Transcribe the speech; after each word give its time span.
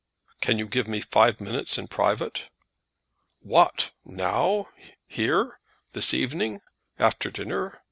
"Can 0.41 0.57
you 0.57 0.65
give 0.67 0.87
me 0.87 0.99
five 0.99 1.39
minutes 1.39 1.77
in 1.77 1.87
private?" 1.87 2.49
"What! 3.43 3.91
now! 4.03 4.69
here! 5.05 5.59
this 5.91 6.11
evening! 6.11 6.61
after 6.97 7.29
dinner? 7.29 7.79